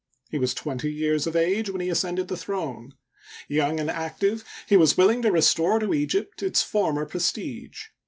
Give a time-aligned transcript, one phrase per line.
[0.31, 2.95] He was twenty years of age when he ascended the throne.
[3.47, 7.81] Young and active, he was willing to restore to Egypt its former prestige.